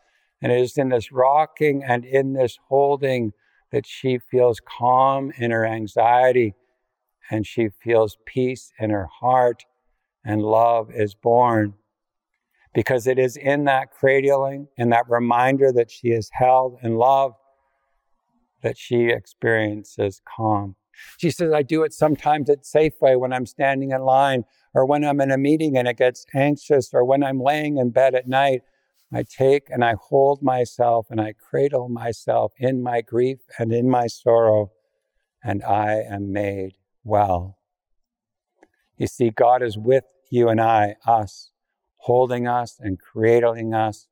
And 0.42 0.52
it 0.52 0.60
is 0.60 0.78
in 0.78 0.90
this 0.90 1.12
rocking 1.12 1.84
and 1.84 2.04
in 2.04 2.34
this 2.34 2.58
holding 2.68 3.32
that 3.72 3.88
she 3.88 4.20
feels 4.20 4.60
calm 4.60 5.32
in 5.38 5.52
her 5.52 5.66
anxiety 5.66 6.54
and 7.32 7.48
she 7.48 7.70
feels 7.70 8.18
peace 8.26 8.72
in 8.78 8.90
her 8.90 9.08
heart 9.22 9.64
and 10.26 10.42
love 10.42 10.92
is 10.94 11.16
born. 11.16 11.76
Because 12.74 13.06
it 13.06 13.20
is 13.20 13.38
in 13.38 13.66
that 13.66 13.92
cradling 13.92 14.68
and 14.78 14.92
that 14.92 15.10
reminder 15.10 15.72
that 15.72 15.92
she 15.92 16.10
is 16.10 16.30
held 16.34 16.80
and 16.82 16.98
loved 16.98 17.36
that 18.64 18.78
she 18.78 19.10
experiences 19.10 20.22
calm. 20.26 20.76
She 21.18 21.30
says, 21.30 21.52
I 21.52 21.62
do 21.64 21.84
it 21.84 21.94
sometimes 21.94 22.50
at 22.50 22.64
Safeway 22.64 23.20
when 23.20 23.34
I'm 23.34 23.46
standing 23.46 23.92
in 23.92 24.02
line 24.02 24.46
or 24.74 24.86
when 24.86 25.04
I'm 25.04 25.22
in 25.22 25.32
a 25.32 25.38
meeting 25.38 25.78
and 25.78 25.88
it 25.88 25.98
gets 25.98 26.26
anxious 26.34 26.90
or 26.94 27.04
when 27.04 27.24
I'm 27.24 27.40
laying 27.40 27.78
in 27.78 27.92
bed 27.92 28.16
at 28.16 28.28
night. 28.28 28.62
I 29.12 29.24
take 29.24 29.70
and 29.70 29.84
I 29.84 29.96
hold 30.00 30.42
myself 30.42 31.08
and 31.12 31.22
I 31.22 31.34
cradle 31.34 31.88
myself 31.88 32.54
in 32.58 32.82
my 32.82 33.02
grief 33.02 33.40
and 33.60 33.72
in 33.72 33.88
my 33.88 34.08
sorrow, 34.08 34.72
and 35.44 35.64
I 35.64 36.02
am 36.10 36.32
made 36.32 36.78
well. 37.04 37.60
You 38.98 39.06
see, 39.06 39.30
God 39.30 39.62
is 39.62 39.78
with 39.78 40.06
you 40.32 40.50
and 40.50 40.60
I, 40.60 40.96
us, 41.06 41.52
holding 42.04 42.48
us 42.48 42.78
and 42.80 43.00
cradling 43.00 43.74
us. 43.74 44.08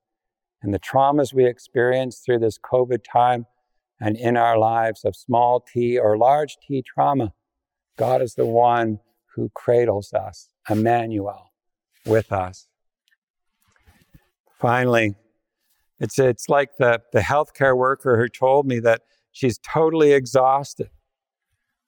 And 0.61 0.73
the 0.73 0.79
traumas 0.79 1.33
we 1.33 1.45
experience 1.45 2.19
through 2.19 2.39
this 2.39 2.57
COVID 2.57 3.03
time 3.03 3.47
and 3.99 4.15
in 4.15 4.37
our 4.37 4.57
lives 4.57 5.03
of 5.03 5.15
small 5.15 5.59
t 5.59 5.99
or 5.99 6.17
large 6.17 6.57
t 6.65 6.81
trauma, 6.81 7.33
God 7.97 8.21
is 8.21 8.35
the 8.35 8.45
one 8.45 8.99
who 9.35 9.51
cradles 9.53 10.13
us, 10.13 10.49
Emmanuel, 10.69 11.51
with 12.05 12.31
us. 12.31 12.67
Finally, 14.57 15.15
it's, 15.99 16.17
it's 16.17 16.47
like 16.47 16.69
the, 16.79 17.01
the 17.11 17.19
healthcare 17.19 17.75
worker 17.75 18.17
who 18.17 18.29
told 18.29 18.65
me 18.65 18.79
that 18.79 19.01
she's 19.33 19.59
totally 19.59 20.13
exhausted, 20.13 20.89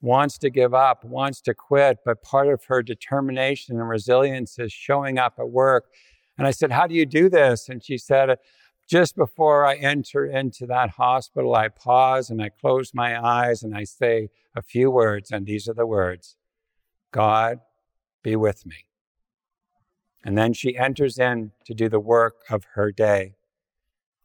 wants 0.03 0.37
to 0.37 0.49
give 0.49 0.73
up, 0.73 1.05
wants 1.05 1.39
to 1.39 1.53
quit, 1.53 1.99
but 2.03 2.21
part 2.21 2.49
of 2.49 2.65
her 2.65 2.83
determination 2.83 3.79
and 3.79 3.87
resilience 3.87 4.59
is 4.59 4.71
showing 4.71 5.17
up 5.17 5.35
at 5.39 5.49
work. 5.49 5.85
And 6.37 6.45
I 6.45 6.51
said, 6.51 6.71
How 6.71 6.87
do 6.87 6.93
you 6.93 7.05
do 7.05 7.29
this? 7.29 7.69
And 7.69 7.81
she 7.83 7.97
said, 7.97 8.37
just 8.85 9.15
before 9.15 9.65
I 9.65 9.75
enter 9.75 10.25
into 10.25 10.65
that 10.67 10.91
hospital, 10.91 11.55
I 11.55 11.69
pause 11.69 12.29
and 12.29 12.41
I 12.41 12.49
close 12.49 12.93
my 12.93 13.17
eyes 13.17 13.63
and 13.63 13.73
I 13.73 13.85
say 13.85 14.29
a 14.55 14.61
few 14.61 14.91
words, 14.91 15.31
and 15.31 15.45
these 15.45 15.69
are 15.69 15.73
the 15.73 15.85
words 15.85 16.35
God, 17.11 17.59
be 18.23 18.35
with 18.35 18.65
me. 18.65 18.87
And 20.25 20.37
then 20.37 20.51
she 20.51 20.77
enters 20.77 21.17
in 21.17 21.51
to 21.65 21.73
do 21.73 21.87
the 21.87 21.99
work 21.99 22.43
of 22.49 22.65
her 22.73 22.91
day. 22.91 23.35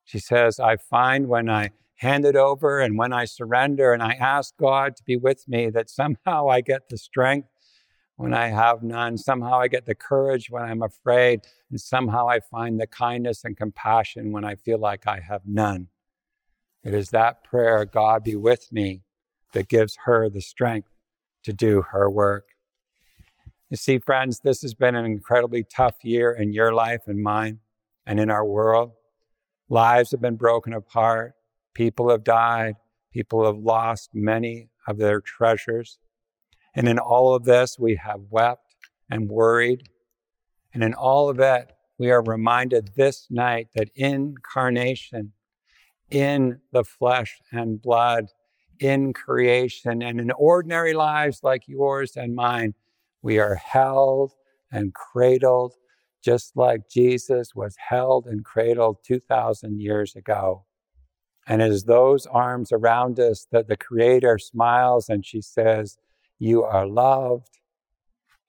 She 0.04 0.18
says, 0.18 0.58
I 0.58 0.76
find 0.76 1.28
when 1.28 1.48
I 1.48 1.70
hand 1.98 2.24
it 2.24 2.36
over 2.36 2.80
and 2.80 2.96
when 2.96 3.12
I 3.12 3.24
surrender 3.24 3.92
and 3.92 4.02
I 4.02 4.12
ask 4.14 4.56
God 4.56 4.96
to 4.96 5.04
be 5.04 5.16
with 5.16 5.46
me, 5.48 5.70
that 5.70 5.90
somehow 5.90 6.48
I 6.48 6.60
get 6.60 6.88
the 6.88 6.96
strength 6.96 7.48
when 8.16 8.34
I 8.34 8.48
have 8.48 8.82
none. 8.82 9.16
Somehow 9.16 9.60
I 9.60 9.68
get 9.68 9.86
the 9.86 9.94
courage 9.94 10.50
when 10.50 10.62
I'm 10.64 10.82
afraid. 10.82 11.42
And 11.70 11.80
somehow 11.80 12.28
I 12.28 12.40
find 12.40 12.80
the 12.80 12.86
kindness 12.86 13.44
and 13.44 13.56
compassion 13.56 14.32
when 14.32 14.44
I 14.44 14.56
feel 14.56 14.78
like 14.78 15.06
I 15.06 15.20
have 15.20 15.42
none. 15.46 15.88
It 16.84 16.94
is 16.94 17.10
that 17.10 17.44
prayer, 17.44 17.84
God 17.84 18.24
be 18.24 18.36
with 18.36 18.72
me, 18.72 19.02
that 19.52 19.68
gives 19.68 19.96
her 20.04 20.28
the 20.28 20.40
strength 20.40 20.90
to 21.44 21.52
do 21.52 21.82
her 21.90 22.10
work. 22.10 22.48
You 23.70 23.76
see, 23.76 23.98
friends, 23.98 24.40
this 24.40 24.62
has 24.62 24.74
been 24.74 24.94
an 24.94 25.04
incredibly 25.04 25.62
tough 25.64 25.96
year 26.02 26.32
in 26.32 26.52
your 26.52 26.72
life 26.72 27.02
and 27.06 27.22
mine 27.22 27.58
and 28.06 28.18
in 28.18 28.30
our 28.30 28.44
world. 28.44 28.92
Lives 29.68 30.12
have 30.12 30.20
been 30.20 30.36
broken 30.36 30.72
apart. 30.72 31.34
People 31.78 32.10
have 32.10 32.24
died. 32.24 32.74
People 33.12 33.46
have 33.46 33.56
lost 33.56 34.10
many 34.12 34.68
of 34.88 34.98
their 34.98 35.20
treasures. 35.20 36.00
And 36.74 36.88
in 36.88 36.98
all 36.98 37.36
of 37.36 37.44
this, 37.44 37.78
we 37.78 37.94
have 37.94 38.20
wept 38.30 38.74
and 39.08 39.30
worried. 39.30 39.88
And 40.74 40.82
in 40.82 40.92
all 40.92 41.28
of 41.28 41.38
it, 41.38 41.70
we 41.96 42.10
are 42.10 42.20
reminded 42.20 42.96
this 42.96 43.28
night 43.30 43.68
that 43.76 43.90
incarnation, 43.94 45.34
in 46.10 46.58
the 46.72 46.82
flesh 46.82 47.40
and 47.52 47.80
blood, 47.80 48.26
in 48.80 49.12
creation, 49.12 50.02
and 50.02 50.18
in 50.18 50.32
ordinary 50.32 50.94
lives 50.94 51.44
like 51.44 51.68
yours 51.68 52.16
and 52.16 52.34
mine, 52.34 52.74
we 53.22 53.38
are 53.38 53.54
held 53.54 54.32
and 54.72 54.94
cradled 54.94 55.74
just 56.24 56.56
like 56.56 56.90
Jesus 56.90 57.54
was 57.54 57.76
held 57.88 58.26
and 58.26 58.44
cradled 58.44 58.96
2,000 59.04 59.80
years 59.80 60.16
ago. 60.16 60.64
And 61.48 61.62
it 61.62 61.70
is 61.70 61.84
those 61.84 62.26
arms 62.26 62.70
around 62.72 63.18
us 63.18 63.46
that 63.50 63.68
the 63.68 63.76
Creator 63.76 64.38
smiles 64.38 65.08
and 65.08 65.24
she 65.24 65.40
says, 65.40 65.96
you 66.38 66.62
are 66.62 66.86
loved, 66.86 67.58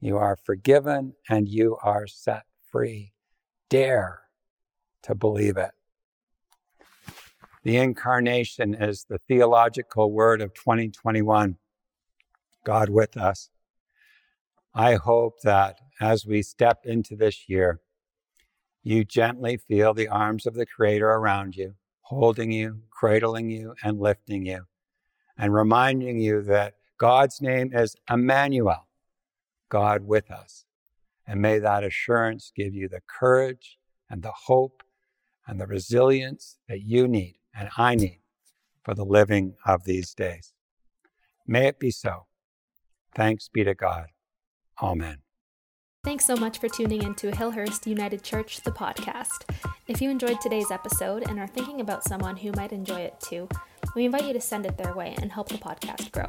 you 0.01 0.17
are 0.17 0.35
forgiven, 0.35 1.13
and 1.29 1.47
you 1.47 1.77
are 1.81 2.07
set 2.07 2.43
free. 2.71 3.13
Dare 3.69 4.21
to 5.03 5.15
believe 5.15 5.55
it. 5.55 5.71
The 7.63 7.77
incarnation 7.77 8.73
is 8.73 9.05
the 9.09 9.19
theological 9.27 10.11
word 10.11 10.41
of 10.41 10.53
2021. 10.53 11.57
God 12.65 12.89
with 12.89 13.15
us. 13.15 13.49
I 14.73 14.95
hope 14.95 15.41
that 15.43 15.79
as 15.99 16.25
we 16.25 16.41
step 16.41 16.81
into 16.85 17.15
this 17.15 17.49
year, 17.49 17.79
you 18.83 19.03
gently 19.03 19.57
feel 19.57 19.93
the 19.93 20.07
arms 20.07 20.45
of 20.45 20.53
the 20.53 20.65
Creator 20.65 21.09
around 21.09 21.55
you, 21.55 21.75
holding 22.09 22.51
you, 22.51 22.81
cradling 22.89 23.51
you, 23.51 23.75
and 23.83 23.99
lifting 23.99 24.43
you, 24.43 24.65
and 25.37 25.53
reminding 25.53 26.19
you 26.19 26.41
that 26.41 26.73
God's 26.97 27.39
name 27.39 27.71
is 27.71 27.95
Emmanuel, 28.09 28.87
God 29.69 30.07
with 30.07 30.31
us. 30.31 30.65
And 31.27 31.39
may 31.39 31.59
that 31.59 31.83
assurance 31.83 32.51
give 32.55 32.73
you 32.73 32.89
the 32.89 33.01
courage 33.07 33.77
and 34.09 34.23
the 34.23 34.33
hope 34.47 34.81
and 35.45 35.61
the 35.61 35.67
resilience 35.67 36.57
that 36.67 36.81
you 36.81 37.07
need 37.07 37.35
and 37.55 37.69
I 37.77 37.93
need 37.93 38.21
for 38.83 38.95
the 38.95 39.05
living 39.05 39.53
of 39.63 39.83
these 39.83 40.15
days. 40.15 40.51
May 41.45 41.67
it 41.67 41.79
be 41.79 41.91
so. 41.91 42.25
Thanks 43.13 43.49
be 43.49 43.63
to 43.63 43.75
God. 43.75 44.07
Amen. 44.81 45.28
Thanks 46.09 46.25
so 46.25 46.35
much 46.35 46.57
for 46.57 46.67
tuning 46.67 47.03
in 47.03 47.13
to 47.15 47.29
Hillhurst 47.29 47.85
United 47.85 48.23
Church, 48.23 48.61
the 48.61 48.71
podcast. 48.71 49.47
If 49.87 50.01
you 50.01 50.09
enjoyed 50.09 50.41
today's 50.41 50.71
episode 50.71 51.29
and 51.29 51.37
are 51.37 51.45
thinking 51.45 51.81
about 51.81 52.03
someone 52.03 52.35
who 52.35 52.51
might 52.53 52.71
enjoy 52.71 53.01
it 53.01 53.13
too, 53.19 53.47
we 53.95 54.05
invite 54.05 54.25
you 54.25 54.33
to 54.33 54.41
send 54.41 54.65
it 54.65 54.75
their 54.75 54.95
way 54.95 55.13
and 55.21 55.31
help 55.31 55.49
the 55.49 55.59
podcast 55.59 56.11
grow. 56.11 56.25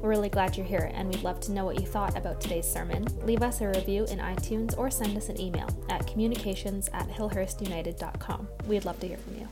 We're 0.00 0.08
really 0.08 0.30
glad 0.30 0.56
you're 0.56 0.64
here 0.64 0.90
and 0.94 1.10
we'd 1.10 1.22
love 1.22 1.40
to 1.40 1.52
know 1.52 1.66
what 1.66 1.78
you 1.78 1.86
thought 1.86 2.16
about 2.16 2.40
today's 2.40 2.66
sermon. 2.66 3.04
Leave 3.26 3.42
us 3.42 3.60
a 3.60 3.68
review 3.68 4.04
in 4.04 4.18
iTunes 4.18 4.78
or 4.78 4.90
send 4.90 5.14
us 5.14 5.28
an 5.28 5.38
email 5.38 5.68
at 5.90 6.06
communications 6.06 6.88
at 6.94 7.06
hillhurstunited.com. 7.10 8.48
We'd 8.66 8.86
love 8.86 8.98
to 9.00 9.08
hear 9.08 9.18
from 9.18 9.36
you. 9.36 9.48